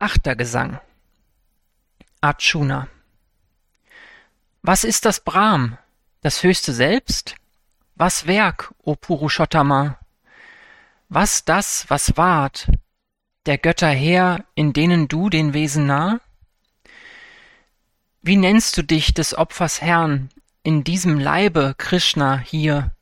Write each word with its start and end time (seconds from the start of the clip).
Achter 0.00 0.36
Gesang 0.36 0.78
Arjuna 2.20 2.86
Was 4.62 4.84
ist 4.84 5.04
das 5.04 5.18
Brahm, 5.18 5.76
das 6.20 6.44
Höchste 6.44 6.72
selbst? 6.72 7.34
Was 7.96 8.28
Werk, 8.28 8.72
o 8.84 8.94
Purushottama? 8.94 9.98
Was 11.08 11.44
das, 11.44 11.84
was 11.88 12.16
ward, 12.16 12.70
der 13.46 13.58
Götter 13.58 13.88
Heer, 13.88 14.44
in 14.54 14.72
denen 14.72 15.08
du 15.08 15.30
den 15.30 15.52
Wesen 15.52 15.86
nah? 15.86 16.20
Wie 18.22 18.36
nennst 18.36 18.76
du 18.76 18.82
dich 18.82 19.14
des 19.14 19.36
Opfers 19.36 19.82
Herrn 19.82 20.28
in 20.62 20.84
diesem 20.84 21.18
Leibe, 21.18 21.74
Krishna, 21.76 22.38
hier? 22.38 22.92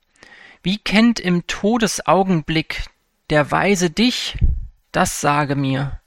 Wie 0.62 0.78
kennt 0.78 1.20
im 1.20 1.46
Todesaugenblick 1.46 2.84
der 3.28 3.50
Weise 3.50 3.90
dich? 3.90 4.38
Das 4.92 5.20
sage 5.20 5.56
mir. 5.56 6.00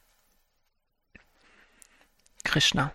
Krishna. 2.43 2.93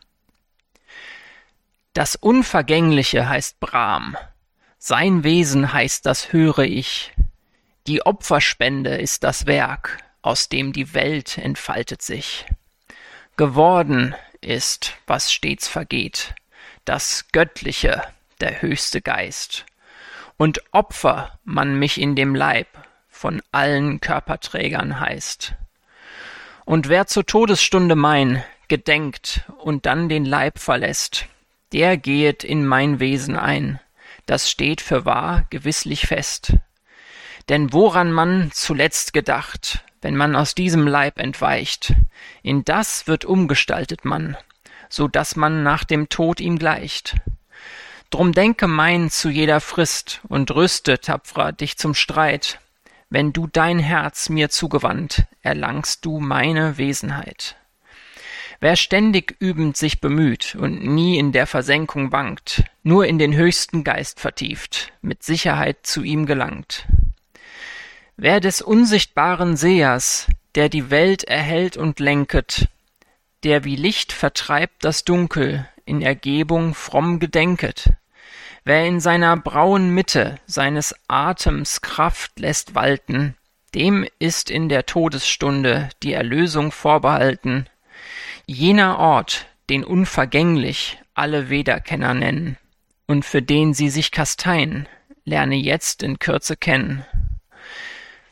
Das 1.92 2.16
Unvergängliche 2.16 3.28
heißt 3.28 3.60
Brahm. 3.60 4.16
Sein 4.78 5.24
Wesen 5.24 5.72
heißt 5.72 6.04
das 6.06 6.32
höre 6.32 6.60
ich. 6.60 7.12
Die 7.86 8.04
Opferspende 8.04 8.96
ist 8.96 9.24
das 9.24 9.46
Werk, 9.46 9.98
aus 10.22 10.48
dem 10.48 10.72
die 10.72 10.94
Welt 10.94 11.38
entfaltet 11.38 12.02
sich. 12.02 12.46
Geworden 13.36 14.14
ist, 14.40 14.94
was 15.06 15.32
stets 15.32 15.68
vergeht, 15.68 16.34
das 16.84 17.26
Göttliche, 17.32 18.02
der 18.40 18.62
höchste 18.62 19.00
Geist. 19.00 19.64
Und 20.36 20.62
Opfer 20.72 21.38
man 21.44 21.78
mich 21.78 22.00
in 22.00 22.16
dem 22.16 22.34
Leib 22.34 22.68
von 23.08 23.40
allen 23.52 24.00
Körperträgern 24.00 24.98
heißt. 25.00 25.54
Und 26.64 26.88
wer 26.88 27.06
zur 27.06 27.26
Todesstunde 27.26 27.94
mein 27.94 28.42
gedenkt 28.68 29.44
und 29.58 29.86
dann 29.86 30.08
den 30.08 30.24
Leib 30.24 30.58
verlässt, 30.58 31.26
der 31.72 31.96
gehet 31.96 32.44
in 32.44 32.66
mein 32.66 33.00
Wesen 33.00 33.36
ein, 33.36 33.80
das 34.26 34.50
steht 34.50 34.80
für 34.80 35.04
wahr 35.04 35.46
gewisslich 35.50 36.06
fest. 36.06 36.54
Denn 37.48 37.72
woran 37.72 38.10
man 38.12 38.50
zuletzt 38.52 39.12
gedacht, 39.12 39.84
wenn 40.00 40.16
man 40.16 40.36
aus 40.36 40.54
diesem 40.54 40.86
Leib 40.86 41.18
entweicht, 41.18 41.94
in 42.42 42.64
das 42.64 43.06
wird 43.06 43.24
umgestaltet 43.24 44.04
man, 44.04 44.36
so 44.88 45.08
dass 45.08 45.36
man 45.36 45.62
nach 45.62 45.84
dem 45.84 46.08
Tod 46.08 46.40
ihm 46.40 46.58
gleicht. 46.58 47.16
Drum 48.10 48.32
denke 48.32 48.68
mein 48.68 49.10
zu 49.10 49.28
jeder 49.28 49.60
Frist 49.60 50.20
und 50.28 50.50
rüste, 50.54 51.00
tapferer, 51.00 51.52
dich 51.52 51.76
zum 51.78 51.94
Streit. 51.94 52.60
Wenn 53.10 53.32
du 53.32 53.46
dein 53.46 53.78
Herz 53.78 54.28
mir 54.28 54.50
zugewandt, 54.50 55.24
erlangst 55.42 56.04
du 56.04 56.20
meine 56.20 56.78
Wesenheit. 56.78 57.56
Wer 58.60 58.76
ständig 58.76 59.36
übend 59.40 59.76
sich 59.76 60.00
bemüht 60.00 60.54
und 60.54 60.84
nie 60.84 61.18
in 61.18 61.32
der 61.32 61.46
Versenkung 61.46 62.12
wankt, 62.12 62.64
nur 62.82 63.06
in 63.06 63.18
den 63.18 63.34
höchsten 63.34 63.84
Geist 63.84 64.20
vertieft, 64.20 64.92
mit 65.02 65.22
Sicherheit 65.22 65.78
zu 65.86 66.02
ihm 66.02 66.26
gelangt. 66.26 66.86
Wer 68.16 68.40
des 68.40 68.62
unsichtbaren 68.62 69.56
Sehers, 69.56 70.28
der 70.54 70.68
die 70.68 70.90
Welt 70.90 71.24
erhellt 71.24 71.76
und 71.76 71.98
lenket, 71.98 72.68
der 73.42 73.64
wie 73.64 73.76
Licht 73.76 74.12
vertreibt 74.12 74.84
das 74.84 75.04
Dunkel, 75.04 75.68
in 75.84 76.00
Ergebung 76.00 76.74
fromm 76.74 77.18
gedenket, 77.18 77.90
wer 78.64 78.86
in 78.86 79.00
seiner 79.00 79.36
brauen 79.36 79.90
Mitte 79.90 80.38
seines 80.46 80.94
Atems 81.08 81.82
Kraft 81.82 82.38
lässt 82.38 82.74
walten, 82.74 83.36
dem 83.74 84.06
ist 84.18 84.50
in 84.50 84.68
der 84.68 84.86
Todesstunde 84.86 85.90
die 86.02 86.12
Erlösung 86.12 86.70
vorbehalten, 86.70 87.68
Jener 88.46 88.98
Ort, 88.98 89.46
den 89.70 89.84
unvergänglich 89.84 91.00
alle 91.14 91.48
Veda-Kenner 91.48 92.12
nennen 92.12 92.58
und 93.06 93.24
für 93.24 93.40
den 93.40 93.72
sie 93.72 93.88
sich 93.88 94.10
kasteien, 94.10 94.86
lerne 95.24 95.54
jetzt 95.54 96.02
in 96.02 96.18
Kürze 96.18 96.54
kennen. 96.56 97.06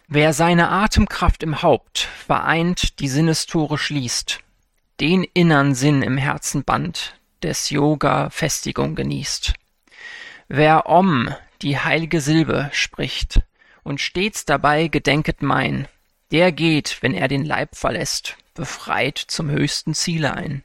Wer 0.09 0.35
seine 0.35 0.69
Atemkraft 0.69 1.43
im 1.43 1.63
Haupt 1.63 2.01
vereint 2.01 3.01
die 3.01 3.09
Sinnestore 3.09 3.79
schließt, 3.79 4.41
den 5.01 5.25
innern 5.25 5.75
Sinn 5.75 6.03
im 6.03 6.19
Herzen 6.19 6.65
band, 6.65 7.15
des 7.43 7.71
Yoga 7.71 8.29
Festigung 8.29 8.95
genießt. 8.95 9.55
Wer 10.49 10.91
Om, 10.91 11.35
die 11.63 11.79
heilige 11.79 12.21
Silbe, 12.21 12.69
spricht 12.73 13.41
und 13.83 14.03
stets 14.03 14.45
dabei 14.45 14.89
gedenket 14.89 15.41
mein, 15.41 15.89
der 16.31 16.53
geht, 16.53 16.99
wenn 17.01 17.15
er 17.15 17.29
den 17.29 17.47
Leib 17.47 17.75
verlässt, 17.77 18.37
befreit 18.55 19.19
zum 19.19 19.51
höchsten 19.51 19.95
Ziele 19.95 20.35
ein. 20.35 20.65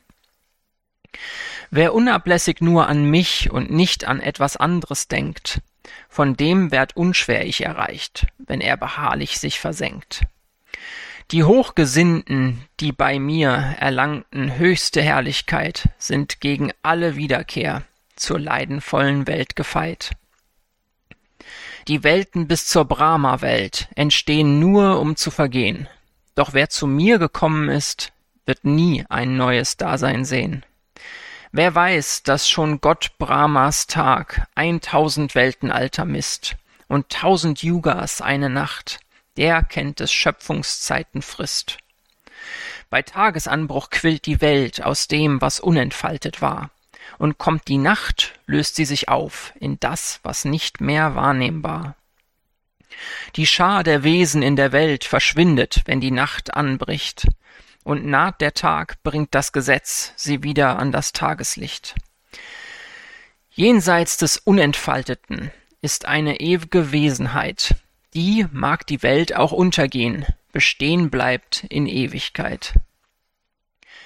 Wer 1.69 1.93
unablässig 1.93 2.61
nur 2.61 2.87
an 2.87 3.05
mich 3.05 3.51
und 3.51 3.71
nicht 3.71 4.05
an 4.05 4.19
etwas 4.19 4.55
anderes 4.57 5.07
denkt, 5.07 5.61
von 6.09 6.35
dem 6.35 6.71
werd 6.71 6.95
unschwer 6.95 7.45
ich 7.45 7.63
erreicht, 7.63 8.27
wenn 8.37 8.61
er 8.61 8.77
beharrlich 8.77 9.39
sich 9.39 9.59
versenkt. 9.59 10.21
Die 11.31 11.43
Hochgesinnten, 11.43 12.63
die 12.79 12.93
bei 12.93 13.19
mir 13.19 13.49
erlangten 13.79 14.57
höchste 14.57 15.01
Herrlichkeit, 15.01 15.89
sind 15.97 16.39
gegen 16.39 16.71
alle 16.83 17.17
Wiederkehr 17.17 17.83
zur 18.15 18.39
leidenvollen 18.39 19.27
Welt 19.27 19.57
gefeit. 19.57 20.11
Die 21.89 22.03
Welten 22.03 22.47
bis 22.47 22.65
zur 22.65 22.85
Brahma-Welt 22.85 23.89
entstehen 23.95 24.59
nur, 24.59 24.99
um 24.99 25.17
zu 25.17 25.31
vergehen. 25.31 25.87
Doch 26.37 26.53
wer 26.53 26.69
zu 26.69 26.85
mir 26.85 27.17
gekommen 27.17 27.67
ist, 27.67 28.13
wird 28.45 28.63
nie 28.63 29.03
ein 29.09 29.37
neues 29.37 29.75
Dasein 29.75 30.23
sehen. 30.23 30.63
Wer 31.51 31.73
weiß, 31.73 32.21
dass 32.21 32.47
schon 32.47 32.79
Gott 32.79 33.17
Brahmas 33.17 33.87
Tag 33.87 34.45
eintausend 34.53 35.33
Welten 35.33 35.71
alter 35.71 36.05
misst 36.05 36.55
und 36.87 37.09
tausend 37.09 37.63
Yugas 37.63 38.21
eine 38.21 38.51
Nacht, 38.51 38.99
der 39.35 39.63
kennt 39.63 39.99
des 39.99 40.13
Schöpfungszeiten 40.13 41.23
Frist. 41.23 41.79
Bei 42.91 43.01
Tagesanbruch 43.01 43.89
quillt 43.89 44.27
die 44.27 44.39
Welt 44.39 44.83
aus 44.83 45.07
dem, 45.07 45.41
was 45.41 45.59
unentfaltet 45.59 46.39
war, 46.39 46.69
und 47.17 47.39
kommt 47.39 47.67
die 47.67 47.79
Nacht, 47.79 48.35
löst 48.45 48.75
sie 48.75 48.85
sich 48.85 49.09
auf 49.09 49.53
in 49.59 49.79
das, 49.79 50.19
was 50.21 50.45
nicht 50.45 50.81
mehr 50.81 51.15
wahrnehmbar. 51.15 51.95
Die 53.35 53.45
Schar 53.45 53.83
der 53.83 54.03
Wesen 54.03 54.41
in 54.41 54.55
der 54.55 54.71
Welt 54.71 55.03
verschwindet, 55.03 55.81
wenn 55.85 56.01
die 56.01 56.11
Nacht 56.11 56.53
anbricht, 56.53 57.27
und 57.83 58.05
naht 58.05 58.41
der 58.41 58.53
Tag 58.53 59.01
bringt 59.03 59.33
das 59.33 59.53
Gesetz 59.53 60.13
sie 60.15 60.43
wieder 60.43 60.77
an 60.77 60.91
das 60.91 61.13
Tageslicht. 61.13 61.95
Jenseits 63.49 64.17
des 64.17 64.37
Unentfalteten 64.37 65.51
ist 65.81 66.05
eine 66.05 66.39
ewige 66.39 66.91
Wesenheit, 66.91 67.75
die 68.13 68.45
mag 68.51 68.85
die 68.87 69.03
Welt 69.03 69.35
auch 69.35 69.51
untergehen, 69.51 70.25
bestehen 70.51 71.09
bleibt 71.09 71.65
in 71.69 71.87
Ewigkeit. 71.87 72.73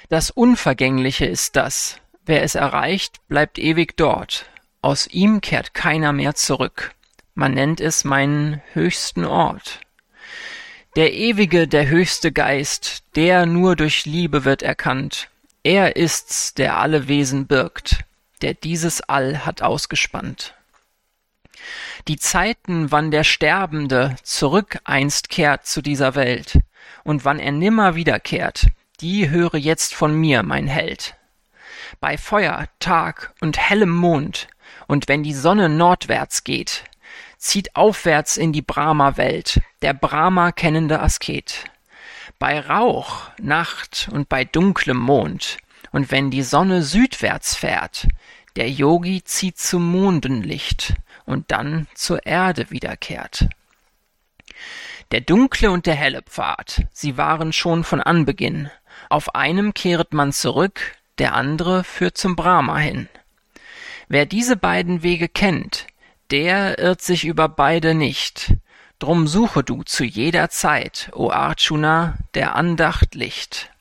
Das 0.10 0.30
Unvergängliche 0.30 1.26
ist 1.26 1.56
das, 1.56 1.98
wer 2.26 2.44
es 2.44 2.56
erreicht, 2.56 3.26
bleibt 3.28 3.58
ewig 3.58 3.98
dort, 3.98 4.46
aus 4.82 5.08
ihm 5.08 5.42
kehrt 5.42 5.74
keiner 5.74 6.14
mehr 6.14 6.36
zurück 6.36 6.94
man 7.34 7.54
nennt 7.54 7.82
es 7.82 8.04
meinen 8.04 8.62
höchsten 8.74 9.26
Ort. 9.26 9.80
Der 10.96 11.14
ewige, 11.14 11.68
der 11.68 11.88
höchste 11.88 12.32
Geist, 12.32 13.04
der 13.16 13.46
nur 13.46 13.76
durch 13.76 14.06
Liebe 14.06 14.44
wird 14.44 14.62
erkannt, 14.62 15.30
er 15.64 15.96
ist's, 15.96 16.54
der 16.54 16.78
alle 16.78 17.08
Wesen 17.08 17.48
birgt, 17.48 18.04
der 18.42 18.54
dieses 18.54 19.02
All 19.02 19.46
hat 19.46 19.62
ausgespannt. 19.62 20.56
Die 22.08 22.18
Zeiten, 22.18 22.92
wann 22.92 23.12
der 23.12 23.24
Sterbende 23.24 24.16
zurück 24.24 24.80
einst 24.84 25.30
kehrt 25.30 25.66
zu 25.66 25.82
dieser 25.82 26.16
Welt, 26.16 26.60
und 27.04 27.26
wann 27.26 27.40
er 27.40 27.52
nimmer 27.52 27.96
wiederkehrt, 27.96 28.66
die 29.00 29.30
höre 29.30 29.56
jetzt 29.56 29.94
von 29.94 30.14
mir, 30.14 30.44
mein 30.44 30.68
Held. 30.68 31.16
Bei 32.00 32.18
Feuer, 32.18 32.68
Tag 32.80 33.34
und 33.40 33.58
hellem 33.58 33.92
Mond, 33.92 34.48
und 34.88 35.08
wenn 35.08 35.24
die 35.24 35.34
Sonne 35.34 35.70
nordwärts 35.70 36.44
geht, 36.44 36.84
zieht 37.42 37.76
aufwärts 37.76 38.38
in 38.38 38.54
die 38.54 38.62
Brahma-Welt, 38.62 39.62
der 39.82 39.94
Brahma 39.94 40.52
kennende 40.52 41.02
Asket. 41.02 41.66
Bei 42.38 42.60
Rauch, 42.60 43.30
Nacht 43.40 44.10
und 44.12 44.30
bei 44.30 44.46
dunklem 44.46 44.98
Mond, 44.98 45.58
und 45.92 46.12
wenn 46.12 46.30
die 46.30 46.44
Sonne 46.44 46.84
südwärts 46.84 47.56
fährt, 47.56 48.08
der 48.56 48.70
Yogi 48.70 49.24
zieht 49.24 49.58
zum 49.58 49.92
Mondenlicht 49.92 50.94
und 51.26 51.52
dann 51.52 51.88
zur 51.96 52.26
Erde 52.26 52.70
wiederkehrt. 52.70 53.48
Der 55.10 55.22
dunkle 55.22 55.72
und 55.72 55.88
der 55.88 55.96
helle 55.96 56.22
Pfad, 56.22 56.84
sie 56.94 57.18
waren 57.18 57.54
schon 57.54 57.84
von 57.84 58.02
Anbeginn. 58.02 58.70
Auf 59.10 59.34
einem 59.34 59.74
kehret 59.74 60.14
man 60.14 60.32
zurück, 60.32 60.96
der 61.18 61.34
andere 61.34 61.84
führt 61.84 62.18
zum 62.18 62.36
Brahma 62.36 62.78
hin. 62.78 63.10
Wer 64.08 64.26
diese 64.26 64.58
beiden 64.58 65.04
Wege 65.04 65.28
kennt, 65.28 65.88
der 66.32 66.80
irrt 66.80 67.02
sich 67.02 67.26
über 67.26 67.50
beide 67.50 67.94
nicht. 67.94 68.56
Drum 69.00 69.28
suche 69.28 69.64
du 69.64 69.84
zu 69.84 70.04
jeder 70.04 70.50
Zeit, 70.50 71.10
o 71.14 71.30
Arjuna, 71.32 72.18
der 72.34 72.56
Andacht 72.56 73.16
Licht. 73.16 73.72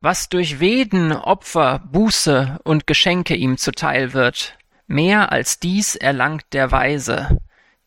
Was 0.00 0.28
durch 0.28 0.60
Veden, 0.60 1.12
Opfer, 1.12 1.80
Buße 1.90 2.58
und 2.64 2.86
Geschenke 2.86 3.34
ihm 3.34 3.58
zuteil 3.58 4.12
wird, 4.12 4.56
mehr 4.86 5.32
als 5.32 5.58
dies 5.58 5.96
erlangt 5.96 6.44
der 6.52 6.70
Weise, 6.72 7.38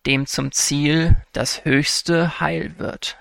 dem 0.06 0.26
zum 0.26 0.52
Ziel 0.52 1.16
das 1.32 1.66
höchste 1.66 2.40
Heil 2.40 2.76
wird. 2.78 3.18